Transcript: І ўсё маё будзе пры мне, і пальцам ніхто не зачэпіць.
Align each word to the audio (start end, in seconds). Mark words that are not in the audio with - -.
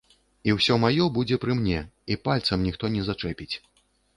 І 0.47 0.53
ўсё 0.55 0.77
маё 0.83 1.05
будзе 1.17 1.37
пры 1.45 1.57
мне, 1.61 1.79
і 2.15 2.19
пальцам 2.29 2.67
ніхто 2.71 2.93
не 2.99 3.07
зачэпіць. 3.11 3.53